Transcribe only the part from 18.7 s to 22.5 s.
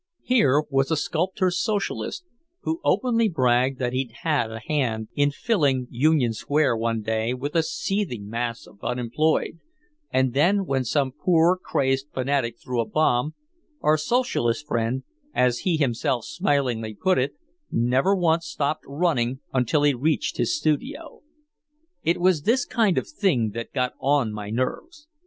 running until he reached his studio. It was